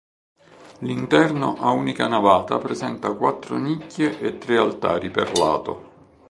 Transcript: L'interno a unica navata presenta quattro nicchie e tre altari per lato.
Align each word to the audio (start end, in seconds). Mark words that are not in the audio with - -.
L'interno 0.79 1.57
a 1.59 1.69
unica 1.69 2.07
navata 2.07 2.57
presenta 2.57 3.13
quattro 3.13 3.59
nicchie 3.59 4.19
e 4.19 4.39
tre 4.39 4.57
altari 4.57 5.11
per 5.11 5.37
lato. 5.37 5.89